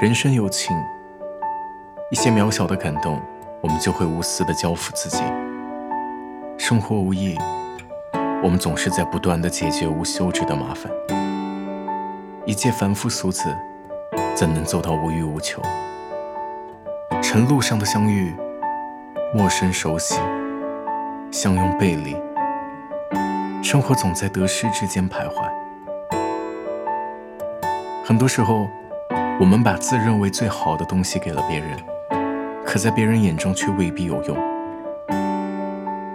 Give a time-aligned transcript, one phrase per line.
[0.00, 0.76] 人生有情，
[2.08, 3.20] 一些渺小的感动，
[3.60, 5.24] 我们就会无私的交付自己。
[6.56, 7.36] 生活无益，
[8.40, 10.88] 我们总是在不断的解决无休止的麻烦。
[12.46, 13.52] 一介凡夫俗子，
[14.36, 15.60] 怎能做到无欲无求？
[17.20, 18.32] 晨路上的相遇，
[19.34, 20.20] 陌生熟悉，
[21.32, 22.16] 相拥背离，
[23.64, 25.42] 生活总在得失之间徘徊。
[28.04, 28.68] 很多时候，
[29.40, 31.78] 我们把自认为最好的东西给了别人，
[32.64, 34.36] 可在别人眼中却未必有用。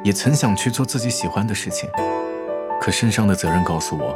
[0.03, 1.89] 也曾想去做自己喜欢的事情，
[2.81, 4.15] 可身上的责任告诉我，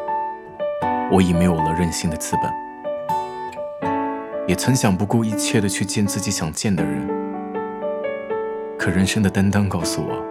[1.09, 2.51] 我已没有了任性的资本。
[4.45, 7.07] 也曾想不顾一切的去见自己想见的人，
[8.77, 10.21] 可人生的担当告诉我，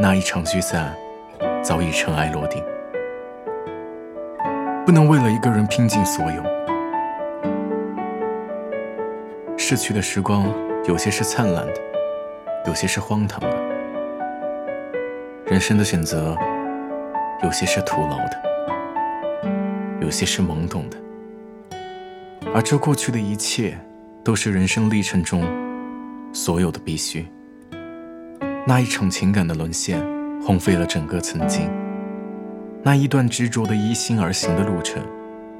[0.00, 0.94] 那一场聚散
[1.62, 2.62] 早已尘埃落定。
[4.86, 6.42] 不能为了一个人拼尽所有。
[9.70, 10.50] 逝去的时光，
[10.86, 11.74] 有些是灿烂的，
[12.66, 13.54] 有些是荒唐的。
[15.44, 16.34] 人生的选择，
[17.42, 18.42] 有些是徒劳的，
[20.00, 20.96] 有些是懵懂的。
[22.54, 23.78] 而这过去的一切，
[24.24, 25.44] 都是人生历程中
[26.32, 27.26] 所有的必须。
[28.66, 30.00] 那一场情感的沦陷，
[30.42, 31.70] 荒废了整个曾经。
[32.82, 35.02] 那一段执着的依心而行的路程，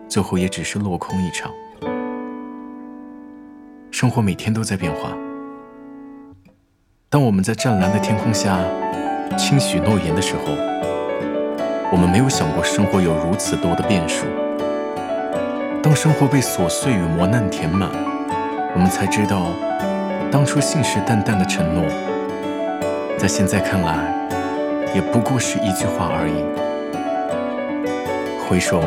[0.09, 1.53] 最后也只是落空一场。
[4.01, 5.11] 生活每天都在变化。
[7.11, 8.61] 当我们在湛蓝的天空下
[9.37, 10.53] 轻许诺言的时候，
[11.91, 14.25] 我们没有想过生活有如此多的变数。
[15.83, 17.91] 当生活被琐碎与磨难填满，
[18.73, 19.49] 我们才知道，
[20.31, 21.85] 当初信誓旦旦的承诺，
[23.19, 24.29] 在现在看来，
[24.95, 26.45] 也不过是一句话而已。
[28.47, 28.81] 回首，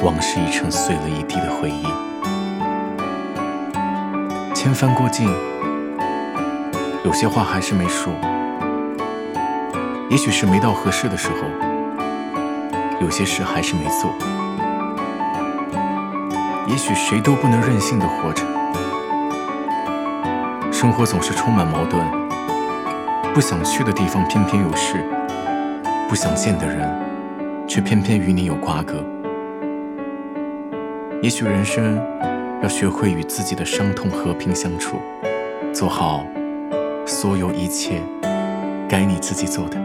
[0.00, 1.84] 往事已成碎了一地的回忆。
[4.62, 5.26] 千帆过尽，
[7.02, 8.12] 有些话还是没说。
[10.10, 11.48] 也许是没到合适的时候，
[13.00, 14.12] 有些事还是没做。
[16.68, 18.44] 也许谁都不能任性的活着。
[20.70, 22.04] 生活总是充满矛盾，
[23.32, 25.02] 不想去的地方偏偏有事，
[26.06, 26.86] 不想见的人。
[27.66, 29.02] 却偏偏与你有瓜葛。
[31.22, 31.98] 也许人生
[32.62, 34.98] 要学会与自己的伤痛和平相处，
[35.72, 36.26] 做好
[37.06, 38.02] 所有一切
[38.86, 39.78] 该你自己做的。